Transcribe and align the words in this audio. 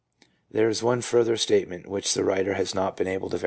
There 0.49 0.67
is 0.67 0.81
one 0.81 1.01
further 1.01 1.37
statement 1.37 1.85
which 1.85 2.15
the 2.15 2.23
writer 2.23 2.55
has 2.55 2.73
not 2.73 2.97
been 2.97 3.05
able 3.07 3.29
to 3.29 3.37
verify, 3.37 3.37
but 3.37 3.37
1 3.37 3.39
J. 3.39 3.39